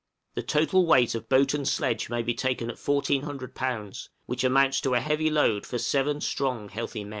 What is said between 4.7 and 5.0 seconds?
to a